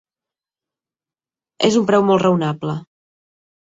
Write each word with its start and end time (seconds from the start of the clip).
Es 1.71 1.79
un 1.83 1.87
preu 1.93 2.09
molt 2.11 2.27
raonable. 2.29 2.79